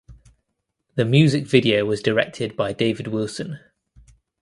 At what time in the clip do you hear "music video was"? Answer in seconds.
1.05-2.01